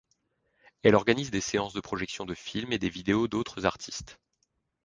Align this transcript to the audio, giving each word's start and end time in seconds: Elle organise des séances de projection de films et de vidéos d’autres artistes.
Elle 0.81 0.95
organise 0.95 1.29
des 1.29 1.41
séances 1.41 1.73
de 1.73 1.79
projection 1.79 2.25
de 2.25 2.33
films 2.33 2.71
et 2.73 2.79
de 2.79 2.87
vidéos 2.87 3.27
d’autres 3.27 3.67
artistes. 3.67 4.19